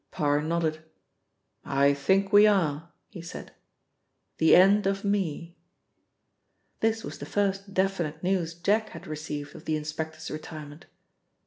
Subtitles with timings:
[0.09, 0.83] Parr nodded.
[1.63, 3.51] "I think we are," he said.
[4.39, 5.55] "The end of me."
[6.79, 10.87] This was the first definite news Jack had received of the inspector's retirement.